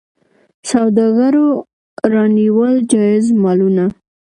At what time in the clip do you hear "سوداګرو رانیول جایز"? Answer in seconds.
0.69-3.25